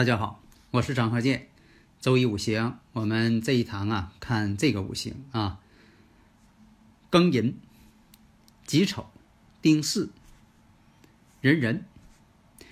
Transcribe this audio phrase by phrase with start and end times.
[0.00, 1.48] 大家好，我是张鹤剑。
[2.00, 5.60] 周一五行，我们这一堂啊，看这个五行啊，
[7.10, 7.58] 庚寅、
[8.64, 9.10] 己丑、
[9.60, 10.08] 丁巳、
[11.42, 11.84] 壬壬。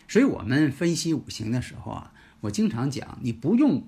[0.09, 3.83] 所以我们分析五行的时候啊，我经常讲，你不用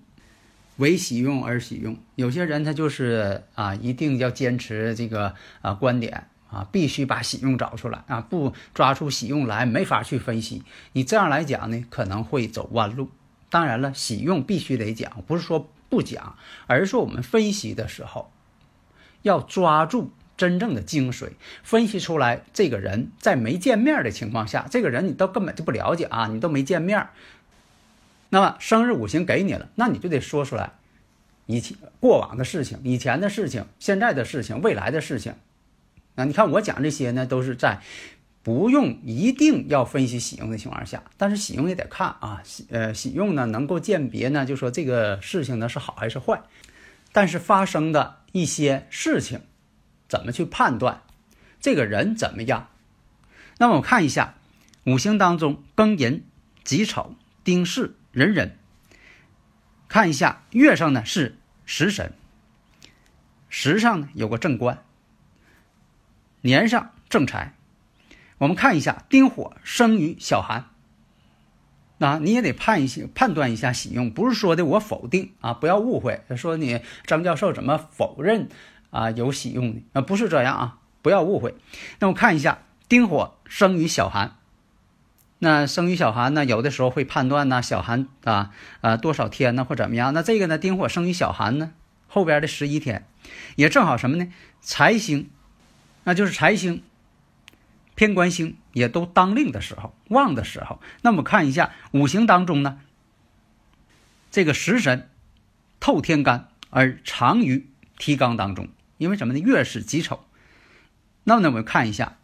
[0.76, 1.96] 为喜用而喜用。
[2.16, 10.62] 有些人他就是啊，一定要坚持这个啊观点啊，必须把喜用找出来啊，不抓出喜用来，没法去分析。
[10.92, 13.08] 你这样来讲呢，可能会走弯路。
[13.50, 18.32] 当然了，喜用必须得讲，不是说不讲，而是说我们分析的时候
[19.20, 20.12] 要抓住。
[20.36, 27.08] 真正的精髓分析出来，这个人在没见面的情况下，这个人你都根本就不了解啊，你都没见面。
[28.30, 30.72] 那么生日五行给你了，那你就得说出来，
[31.44, 35.34] 以前过往的事情、以前的事情、现在的事情、未来的事情。
[36.14, 37.82] 那你看我讲这些呢，都是在
[38.42, 42.40] 不用一定要分析喜用的情况下，但是喜用也得看啊。
[42.42, 46.42] 喜呃喜用呢，能够鉴别呢，就说这个事情呢是好还是坏，
[47.12, 49.42] 但是发生的一些事情。
[50.08, 51.02] 怎么去判断
[51.60, 52.68] 这个人怎么样？
[53.58, 54.34] 那么我看一下
[54.84, 56.24] 五行当中庚寅、
[56.64, 58.56] 己丑、丁巳、壬壬。
[59.86, 62.12] 看一下月上呢是食神，
[63.48, 64.82] 时上呢有个正官，
[66.40, 67.54] 年上正财。
[68.40, 70.70] 我们看一下丁火生于小寒，
[71.98, 78.48] 那你也得判一些判断一下喜用，不是说的我否定啊，不要误会，说你张教授怎么否认？
[78.88, 81.54] 啊，有喜用的啊，不是这样啊，不要误会。
[81.98, 84.38] 那我看一下，丁火生于小寒，
[85.38, 90.14] 那生于小寒呢，有的时候会判断呢，小寒啊啊多少天呢，或怎么样？
[90.14, 91.72] 那这个呢，丁火生于小寒呢，
[92.08, 93.06] 后边的十一天，
[93.56, 94.32] 也正好什么呢？
[94.62, 95.28] 财星，
[96.04, 96.82] 那就是财星、
[98.00, 100.80] 天官星也都当令的时候，旺的时候。
[101.02, 102.80] 那么看一下五行当中呢，
[104.30, 105.10] 这个食神
[105.80, 107.68] 透天干而藏于
[107.98, 108.68] 提纲当中。
[108.96, 109.38] 因为什么呢？
[109.38, 110.24] 月是己丑，
[111.24, 112.16] 那么呢，我们看一下，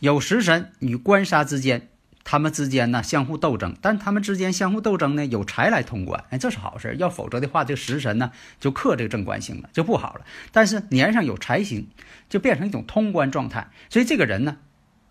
[0.00, 1.88] 有食神与官杀之间，
[2.24, 6.96] 他们之间呢相互斗争，但他们之间相互斗争呢，有财来通关，哎，这是好事。
[6.98, 10.24] 要否则的话，这个食神呢就克这个正官星了，就不好了。
[10.50, 11.88] 但是年上有财星，
[12.28, 14.56] 就变成一种通关状态，所以这个人呢，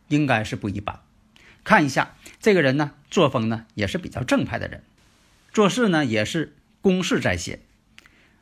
[0.07, 0.99] 应该是不一般。
[1.63, 4.83] 看一下这个人呢，作风呢也是比较正派的人，
[5.53, 7.59] 做事呢也是公事在先。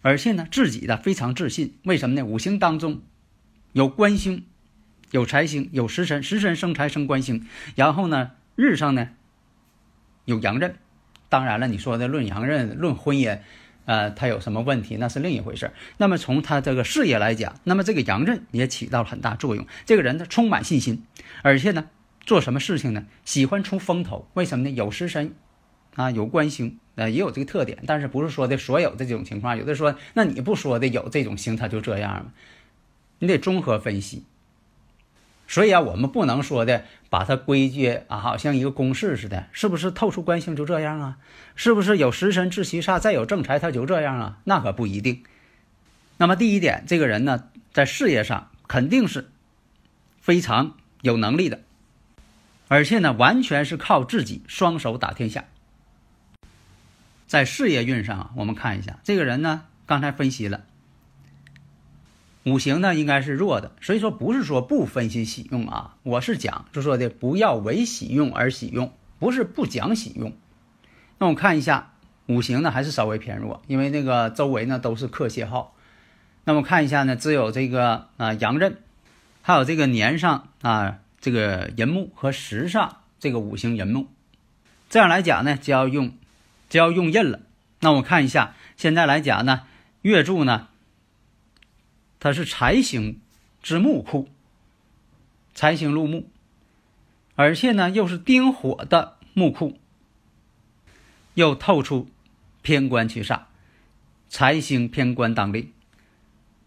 [0.02, 2.26] 而且呢，自己的非常自信，为什么呢？
[2.26, 3.02] 五行当中
[3.74, 4.46] 有官星，
[5.12, 7.46] 有财星，有食神，食神生财生官星。
[7.76, 9.10] 然后呢，日上呢
[10.26, 10.76] 有阳刃。
[11.30, 13.40] 当然了，你说的论阳刃、论婚姻，
[13.86, 15.72] 呃，他有什么问题，那是另一回事。
[15.98, 19.66] 那么从他这个事业来讲，那么这个阳刃也起到了很大作用。
[19.86, 21.06] 这个人呢，充满信心，
[21.42, 21.90] 而且呢，
[22.26, 24.28] 做什么事情呢，喜欢出风头。
[24.34, 24.72] 为什么呢？
[24.72, 25.34] 有食神。
[25.96, 32.32] 啊，有官星，呃，也有这个特点，但是不是说的所有的这种情况，有的说，那你不说的有这种星，他就这样吗？
[33.20, 34.24] 你得综合分析。
[35.52, 41.18] 所以啊，我们不能说的把它归结啊，好像一个公式似的，是不是透出官星就这样啊？
[41.58, 44.38] 是不是有食神制七煞，再有正财他就这样啊？
[44.46, 45.24] 那可不一定。
[46.16, 49.30] 那么第一点，这个人呢，在事业上肯定是
[50.22, 51.60] 非常有能力的，
[52.70, 55.44] 而且呢，完全是靠自己双手打天下。
[57.28, 60.62] 在事业运上啊，我们看一下这个人呢，刚才分析了
[62.44, 70.34] 五行呢应该是弱的，所以说不是说不分析喜用啊，我是讲就说的不要为喜用而喜用，不是不讲喜用。
[71.18, 71.94] 那我看一下
[72.28, 75.76] 五行呢还是稍微偏弱，因为那个周围呢都是克泄号。
[76.44, 78.78] 那么看一下呢，只有这个啊阳刃，
[79.42, 84.08] 还有这个年上啊这个寅木和时上这个五行寅木，
[84.90, 86.14] 这样来讲呢就要用。
[86.70, 87.42] 就要用印了，
[87.82, 89.64] 那我看一下，现在来讲呢，
[90.04, 90.70] 月柱呢，
[92.24, 93.20] 它是财星
[93.64, 94.30] 之木库，
[95.56, 96.26] 财星入木，
[97.34, 99.80] 而且呢又是丁火的木库，
[101.34, 102.08] 又透出
[102.62, 103.46] 偏官去煞，
[104.30, 105.72] 财星偏官当令，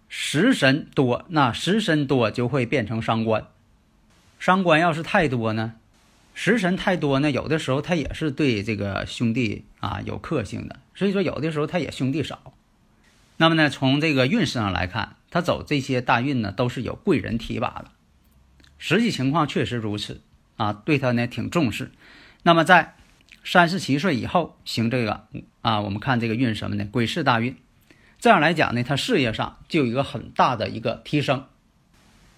[0.09, 3.47] 食神多，那食神多就会变成伤官。
[4.41, 5.77] 伤官要是太多呢，
[6.35, 12.53] 食神太多呢，有的时候他也是对这个兄弟啊有克性的，所以说有的时候他也兄弟少。
[13.37, 17.87] 那么呢，从这个运势上来看，他走这些大运呢，都是有贵人提拔的。
[18.79, 20.21] 实际情况确实如此
[20.57, 21.91] 啊，对他呢挺重视。
[22.43, 22.95] 那么在
[23.43, 25.27] 三十七岁以后行这个
[25.63, 26.85] 啊，我们看这个运什么呢？
[26.85, 27.57] 癸巳大运，
[28.21, 31.47] 这样来讲呢，他事业上就有一个很大的一个提升。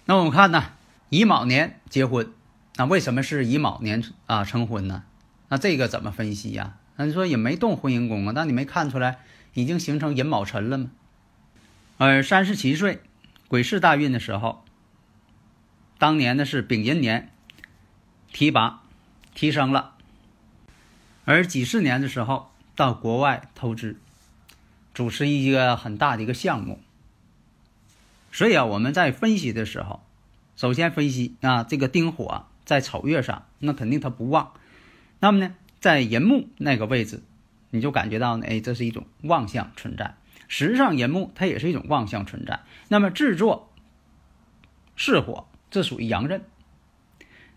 [0.06, 0.72] 那我们看呢，
[1.10, 2.32] 乙卯年结婚，
[2.76, 5.02] 那为什么是乙卯年啊成婚呢？
[5.48, 6.76] 那这个怎么分析呀？
[6.96, 9.18] 那你说也没动婚姻宫啊，那你没看出来？
[9.56, 10.90] 已经形成寅卯辰了吗？
[11.96, 13.00] 而三十七岁，
[13.48, 14.62] 癸巳大运的时候，
[15.96, 17.32] 当年呢是丙寅年，
[18.34, 18.82] 提拔
[19.34, 19.94] 提升了；
[21.24, 23.96] 而几十年的时候，到国外投资，
[24.92, 26.78] 主持一个很大的一个项目。
[28.30, 30.04] 所以啊，我们在分析的时候，
[30.54, 34.52] 首先分析啊，这个丁火在丑月上，那肯定它不旺。
[35.18, 37.22] 那么呢，在寅木那个位置。
[37.76, 40.16] 你就感觉到呢，哎，这是一种妄象存在。
[40.48, 42.60] 实际上，寅木它也是一种妄象存在。
[42.88, 43.72] 那么制作
[44.94, 46.44] 是火，这属于阳刃。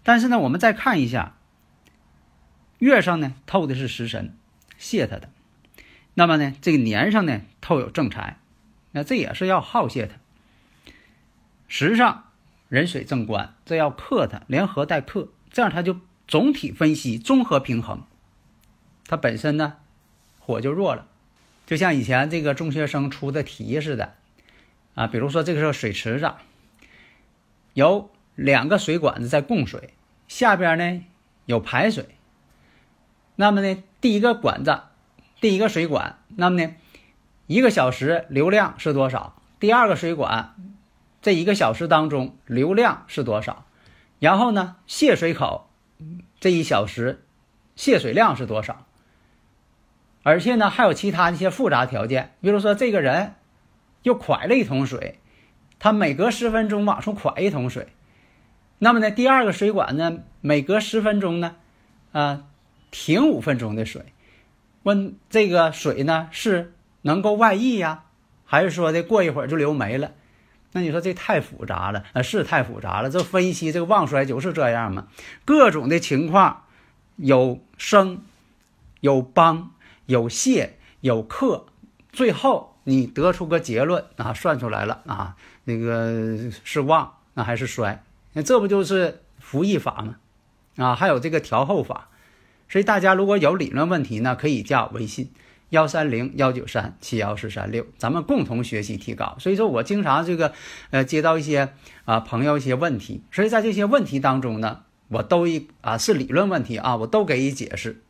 [0.02, 1.36] 但是呢，我们再看一下
[2.80, 4.36] 月上呢透的是食神，
[4.78, 5.30] 泄他的。
[6.16, 8.40] 那么呢，这个年上呢透有正财，
[8.92, 10.18] 那这也是要耗泄他。
[11.68, 12.32] 时上
[12.70, 18.04] 壬水正官，这要克他，联合带克，这样他就总体分析综合平衡。
[19.06, 19.78] 它本身呢。
[20.50, 21.06] 火就弱了，
[21.68, 24.16] 就像以前这个中学生出的题似的，
[24.96, 26.32] 啊，比如说这个是水池子，
[27.76, 29.94] 有两个水管子在供水，
[30.28, 31.06] 下边呢
[31.46, 32.08] 有排水，
[33.36, 34.82] 那么呢第一个管子，
[35.40, 36.74] 第一个水管，那么呢
[37.46, 39.40] 一个小时流量是多少？
[39.60, 40.56] 第二个水管
[41.22, 43.68] 这一个小时当中流量是多少？
[44.18, 45.70] 然后呢泄水口
[46.40, 47.24] 这一小时
[47.76, 48.88] 泄水量是多少？
[50.30, 53.34] 而且呢，还有其他一些复杂条件，比如说这个人
[54.04, 55.20] 又蒯了一桶水，
[55.80, 57.88] 他每隔十分钟往出蒯一桶水，
[58.78, 61.56] 那么呢，第二个水管呢，每隔十分钟呢，
[62.12, 62.44] 啊，
[62.92, 64.14] 停五分钟的水，
[64.84, 68.04] 问这个水呢是能够外溢呀，
[68.46, 70.12] 还是说的过一会儿就流没了？
[70.74, 73.10] 那你说这太复杂了啊，是太复杂了。
[73.10, 75.08] 这分析这个旺衰就是这样嘛，
[75.44, 76.66] 各种的情况
[77.16, 78.22] 有生
[79.00, 79.72] 有帮。
[80.10, 81.68] 有泄有克，
[82.12, 85.36] 最后你得出个结论啊，算出来了啊，
[85.66, 88.04] 那个是旺那还是衰？
[88.34, 90.16] 那这不就是服役法吗？
[90.78, 92.10] 啊，还有这个调后法。
[92.68, 95.32] 所以大家如果有理论问题呢，可以加微信
[95.70, 99.36] 幺三零幺九三七幺四三六，咱们共同学习提高。
[99.40, 100.54] 所以说我经常这个
[100.90, 101.74] 呃接到一些
[102.06, 108.02] 啊朋友一些问题，所以在这些问题当中呢，我都一啊是理论问题啊，我都给予解释。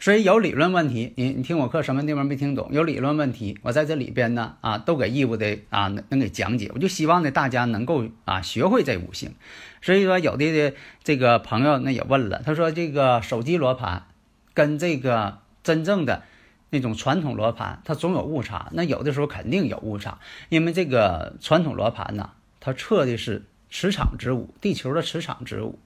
[0.00, 2.70] 所以有理论问题，你你听我课什么地方没听懂？
[2.72, 6.70] 有理论问题，我在这里边呢啊，都给义务的啊能能给讲解。
[6.74, 9.34] 我就希望呢大家能够啊学会这五行。
[9.82, 10.74] 所以说有的的
[11.04, 14.06] 这个朋友那也问了，他说这个手机罗盘
[14.54, 16.22] 跟这个真正的
[16.70, 18.70] 那种传统罗盘，它总有误差。
[18.72, 25.78] 那有的时候肯定有误差，因为这个传统罗盘呢，它测的是磁场之五，地球的磁场之五。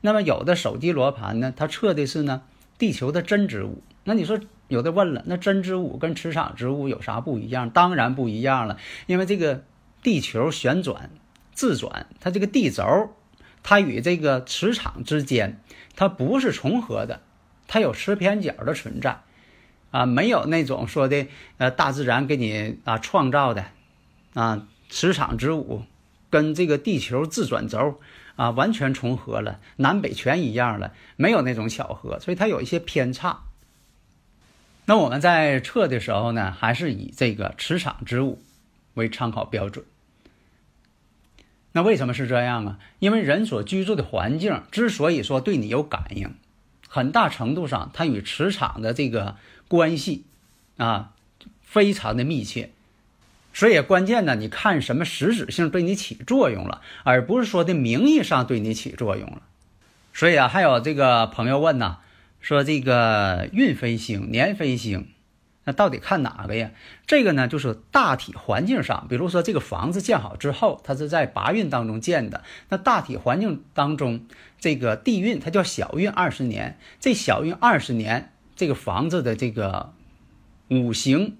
[0.00, 2.42] 那么有的手机罗盘呢，它测的是呢。
[2.80, 7.68] 地球的真植物，那你说有的问了，那真植物跟磁场植物有啥不一样？
[7.68, 9.62] 当然不一样了，因为这个
[10.02, 11.10] 地球旋转
[11.52, 12.84] 自转，它这个地轴，
[13.62, 15.60] 它与这个磁场之间，
[15.94, 17.20] 它不是重合的，
[17.68, 19.20] 它有磁偏角的存在，
[19.90, 21.26] 啊，没有那种说的
[21.58, 23.66] 呃大自然给你啊创造的
[24.32, 25.82] 啊磁场之物
[26.30, 28.00] 跟这个地球自转轴。
[28.36, 33.40] 啊，完全重合了，南北全一样了，没有那种巧合，所以它有一些偏差。
[34.86, 38.40] 那我们在测的时候呢，还是以这个磁场之物
[38.94, 39.84] 为参考标准。
[41.72, 42.78] 那为什么是这样啊？
[42.98, 46.34] 因为人所居住的环境之所以说对你有感应，
[46.88, 49.36] 很大程度上它与磁场的这个
[49.68, 50.24] 关系
[50.78, 51.12] 啊，
[51.60, 52.70] 非常的密切。
[53.52, 59.42] 所以关键呢，你看什么实质性对你起作用了，而不是说的名义上对你起作用了。
[60.14, 61.98] 所以啊，还有这个朋友问呢，
[62.40, 65.08] 说这个运飞星、年飞星，
[65.64, 66.70] 那到底看哪个呀？
[67.06, 74.26] 这个呢，就是大体环境上，比如说这个房子建好之后，它是在八运当中建的，那大体环境当中，
[74.60, 79.92] 这个地运它叫小运二十年，这小运二十年，这个房子的这个
[80.68, 81.36] 五行。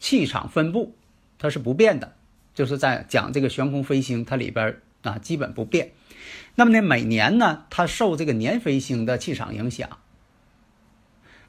[0.00, 0.96] 气场分布
[1.42, 2.14] 它是不变的，
[2.54, 5.90] 就是在讲这个悬空飞星，它里边啊基本不变。
[6.54, 9.98] 那么呢，每年呢，它受这个年飞星的气场影响，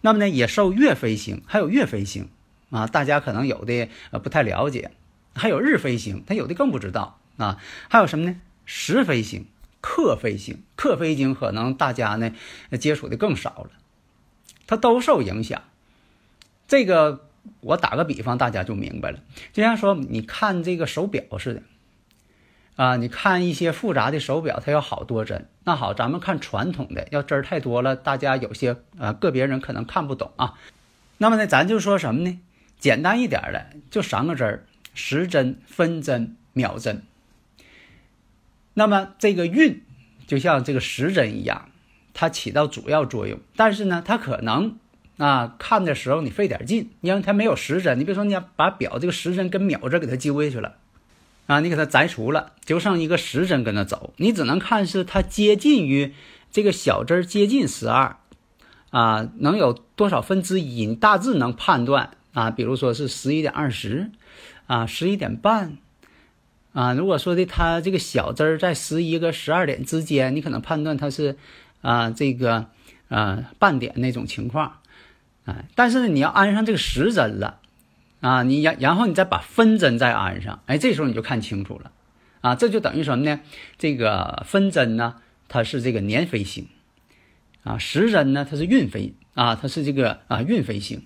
[0.01, 2.27] 那么呢，也受月飞星，还有月飞星
[2.71, 4.89] 啊，大家可能有的呃不太了解，
[5.35, 8.41] 还有日飞星，他有的更不知道啊，还有什么呢？
[8.65, 9.45] 时飞星、
[9.79, 12.31] 刻飞星、刻飞星，可能大家呢
[12.79, 13.69] 接触的更少了，
[14.65, 15.61] 它都受影响。
[16.67, 17.27] 这个
[17.61, 19.19] 我打个比方，大家就明白了，
[19.51, 21.63] 就像说你看这个手表似的。
[22.75, 25.47] 啊，你看一些复杂的手表，它有好多针。
[25.63, 30.55] 那好，咱们看传统的，要针儿太多了，大家有些啊个别人可能看不懂啊。
[31.19, 32.39] 那么呢，咱就说什么呢？
[32.79, 37.03] 简单一点的，就三个针儿：时针、分针、秒针。
[38.73, 39.83] 那么这个运
[40.25, 41.69] 就像这个时针一样，
[42.15, 43.39] 它起到主要作用。
[43.55, 44.79] 但是呢，它可能
[45.17, 47.99] 啊看的时候你费点劲，因为它没有时针。
[47.99, 50.75] 你比如说，你把表这个时针跟秒针给它揪下去了。
[51.45, 56.13] 啊，你给它摘除了，就剩一个时针跟它走，你只能看是它接近于
[56.49, 58.15] 这个小针接近十二，
[58.91, 60.85] 啊，能有多少分之一？
[60.85, 64.09] 你大致能判断啊，比如说是十一点二十，
[64.67, 65.77] 啊，十一点半，
[66.71, 71.35] 啊，如果说的它这个小针在十一个十二点之间，你可能判断它是
[71.81, 72.67] 啊这个
[73.09, 74.77] 啊半点那种情况，
[75.45, 77.59] 哎，但是呢，你要安上这个时针了。
[78.21, 81.91] 啊，你然然后你再把分针再安上，哎，这时候你就看清楚了，
[82.39, 83.41] 啊，这就等于什么呢？
[83.77, 85.17] 这个分针呢，
[85.49, 86.69] 它是这个年飞星，
[87.65, 91.05] 啊，时针呢，它是运飞，啊，它是这个啊运飞星，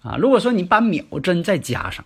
[0.00, 2.04] 啊，如果说你把秒针再加上，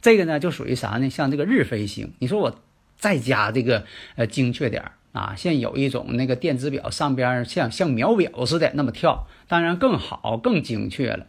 [0.00, 1.10] 这个呢就属于啥呢？
[1.10, 2.62] 像这个日飞星，你说我
[2.96, 3.84] 再加这个
[4.16, 11.26] 呃精确点儿啊，现有一种那个电子表上边像像秒表似的那么跳，当然更好更精确了。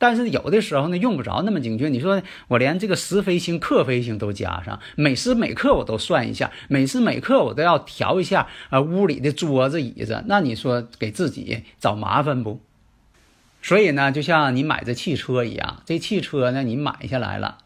[0.00, 1.88] 但是有的时候呢，用不着那么精确。
[1.88, 12.60] 你说我连这个时飞星、刻飞星都加上，每时每刻我都算一下，每时每刻我都要调一下啊，屋里的桌子椅子，那你说给自己找麻烦不？
[13.60, 17.58] 所以呢，就像你买这汽车一样，这汽车呢，你买下来了，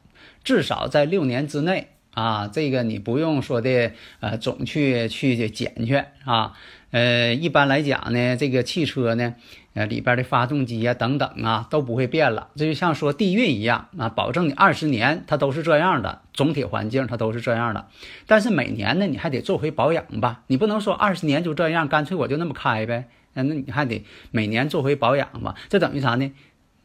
[0.43, 6.53] 至少在六年之内啊，这个你不用说的呃，总去去检去啊。
[6.91, 9.35] 呃，一般来讲呢，这个汽车呢。
[9.75, 12.49] 呃，里边的发动机啊，等等啊，都不会变了。
[12.57, 17.89] 这就像说地运一样啊，保证你二十年它都是这样的，总体环境它都是这样的。
[18.27, 23.09] 但是每年呢，你还得做回保养吧，你不能说二十年就这样，干脆我就那么开呗。
[23.33, 25.55] 那你还得每年做回保养吧。
[25.71, 26.31] 这等于啥呢？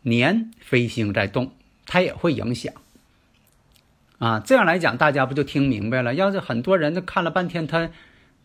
[0.04, 1.52] 年飞星在动，
[1.86, 2.74] 它也会影响
[4.20, 4.40] 啊。
[4.40, 6.14] 这样来讲，大家不就听明白了？
[6.14, 7.90] 要是很多人都看了半天，他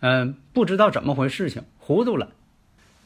[0.00, 2.28] 嗯不知道怎么回事情，糊涂了。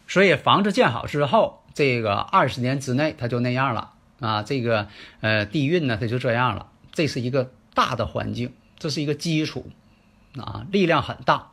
[0.06, 4.42] 所以房子建好之后，这个二十年之内它就那样了啊。
[4.42, 4.88] 这个
[5.20, 6.68] 呃地运呢，它就这样了。
[6.92, 9.70] 这是一个大的环境，这是一个基础
[10.38, 11.48] 啊，力量很大。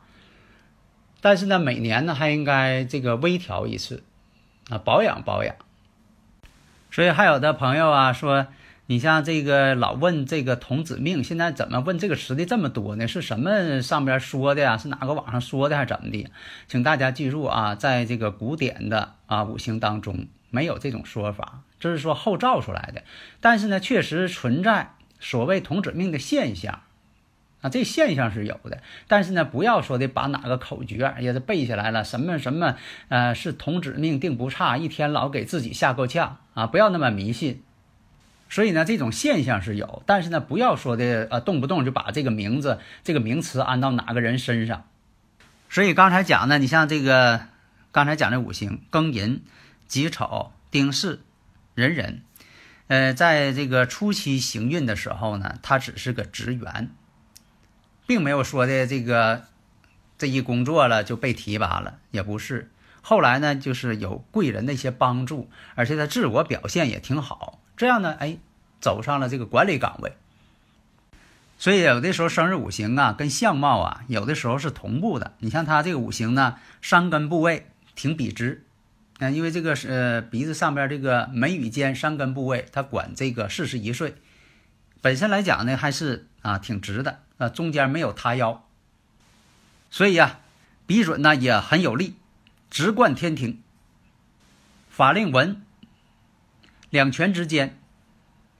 [1.20, 4.02] 但是呢，每年呢还应该这个微调一次
[4.70, 5.54] 啊，保养保养。
[6.90, 8.46] 所以还有的朋友啊说。
[8.86, 13.08] 你像这个老问这个童子命，现在怎么问这个词的这么多呢？
[13.08, 14.76] 是什么上边说的呀？
[14.76, 16.30] 是哪个网上说的还是怎么的？
[16.68, 23.04] 请大家记住啊，在这个古典的啊五行当中没有这种说法，这是说后造出来的。
[23.40, 26.80] 但是呢，确实存在所谓童子命的现象
[27.62, 28.82] 啊，这现象是有的。
[29.08, 32.76] 但是呢，不要说的把哪个口诀也是背下来了，什么什么
[33.08, 37.62] 呃是童子命定不差，一天老给自己吓够呛啊，不要那么迷信。
[38.54, 44.84] 所以呢，这种现象是有，但是呢，不要说的呃，动不动就把这个名字、这个名词安到哪个人身上。
[45.68, 47.48] 所以刚才讲的，你像这个
[47.90, 49.42] 刚才讲的五行庚寅、
[49.88, 51.18] 己丑、丁巳、
[51.74, 52.20] 壬壬，
[52.86, 56.90] 呃，在这个初期行运的时候呢，它只是个职员，
[58.06, 59.46] 并没有说的这个
[60.16, 62.70] 这一工作了就被提拔了，也不是。
[63.02, 67.58] 后来呢，就是有贵人的一些帮助，而且他自我表现也挺好。
[67.76, 68.38] 这样呢，哎，
[68.80, 70.12] 走上了这个管理岗位。
[71.56, 75.32] 所以有的时候生日五行啊，跟相貌啊，有的时候是同步的。
[75.38, 78.64] 你像他这个五行呢，山根部位挺笔直，
[79.18, 84.16] 啊，因为这个是呃鼻子上边这个眉宇间山根部位，他管这个四十一岁，
[85.00, 88.64] 本身来讲呢，还是啊挺直的，啊中间没有塌腰，
[89.90, 90.40] 所以呀，
[90.86, 92.16] 笔准呢也很有力，
[92.68, 93.62] 直贯天庭，
[94.90, 95.62] 法令纹。
[96.94, 97.76] 两拳之间，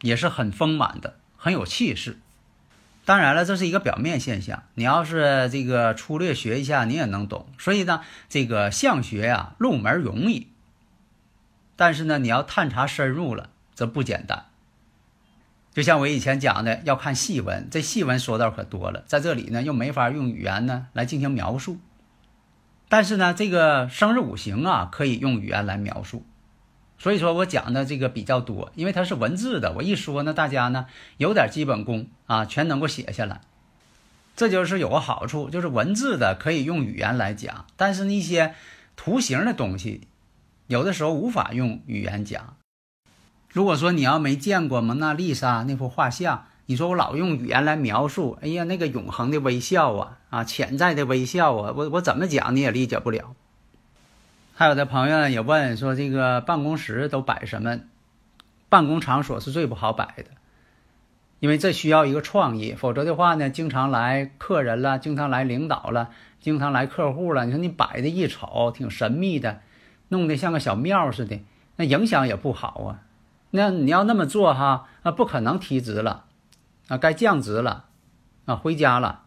[0.00, 2.19] 也是很丰满的，很有气势。
[3.05, 4.64] 当然了，这是一个表面现象。
[4.75, 7.47] 你要是这个粗略学一下，你也能懂。
[7.59, 10.49] 所以呢，这个相学呀，入门容易，
[11.76, 14.47] 但是呢，你要探查深入了，则不简单。
[15.73, 21.79] 就像我以前讲的，要看细纹，这细纹说道可多了，在这里呢又没法用语言呢来进行描述。
[22.88, 26.26] 但是呢，这个生日五行啊，可以用语言来描述。
[26.98, 30.86] 所以说我讲的这个比较多，因为它是文字的，我一说呢，大家呢
[31.18, 33.40] 有点基本功啊，全能够写下来。
[34.36, 38.54] 这就是有个好处，就是文字的可以用语言来讲，但是那些
[38.96, 40.08] 图形的东西，
[40.66, 42.56] 有的时候无法用语言讲。
[43.50, 53.36] 如果说你要没见过蒙娜丽莎那幅画像，你说我老用语言来描述，哎呀，那个永恒的微笑啊，啊，潜在的微笑啊，我我怎么讲你也理解不了。
[54.56, 57.80] 还有的朋友呢也问说，这个办公室都摆什么？
[58.68, 60.26] 办公场所是最不好摆的。
[61.40, 69.61] 因为这需要一个创意，否则的话呢，经常来客人了，经常来领导了，经常来客户了，你说你摆的一瞅挺神秘的，
[70.08, 71.40] 弄得像个小庙似的，
[71.76, 73.02] 那影响也不好啊。
[73.50, 76.25] 那你要那么做哈，那不可能提职了，
[76.88, 77.87] 啊，该降职了，
[78.46, 79.24] 啊，回家了。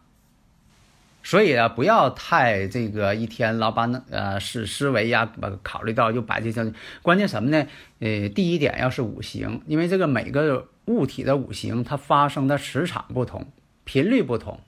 [1.22, 6.72] 所以啊，不要太这个一天老把那呃思思维呀，把考虑到就摆这些。
[7.02, 7.66] 关键什么呢？
[8.00, 10.68] 呃，第一点要是五行，因为这个每个。
[10.88, 13.46] 物体的五行，它发生的磁场不同，
[13.84, 14.58] 频率不同，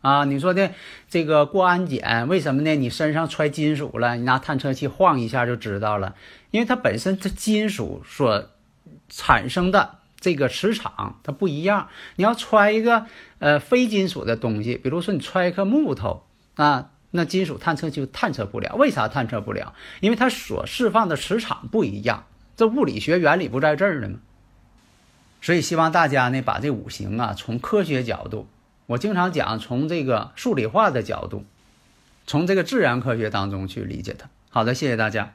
[0.00, 0.70] 啊，你说的
[1.08, 2.76] 这个过安检，为什么呢？
[2.76, 6.14] 你身上揣金属了，你拿探测器晃一下就知道了，
[6.52, 8.48] 因为它本身这金属所
[9.08, 11.88] 产生的这个磁场它不一样。
[12.16, 13.06] 你要揣一个
[13.38, 18.74] 呃非金属的东西，比如说你揣一颗木头啊，那金属探测器探测不了。
[18.76, 19.74] 为啥探测不了？
[20.00, 22.24] 因为它所释放的磁场不一样。
[22.56, 24.18] 这物理学原理不在这儿呢吗？
[25.42, 28.48] 所以希望大家呢，把这五行啊，从科学角度，
[28.86, 31.44] 我经常讲，从这个数理化的角度，
[32.26, 34.28] 从这个自然科学当中去理解它。
[34.48, 35.34] 好的，谢谢大家。